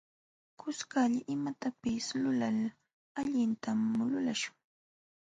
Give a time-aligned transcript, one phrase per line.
[0.61, 2.59] Kuskalla imatapis lulal
[3.19, 4.57] allintam lulaśhun.